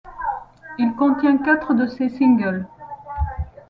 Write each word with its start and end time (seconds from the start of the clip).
Il 0.79 0.93
contient 0.95 1.37
quatre 1.37 1.75
de 1.75 1.85
ses 1.85 2.09
singles. 2.09 2.67